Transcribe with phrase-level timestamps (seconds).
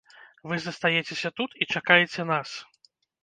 [0.51, 2.57] Вы застаецеся тут і чакаеце нас.